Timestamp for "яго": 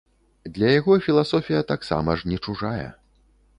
0.79-0.95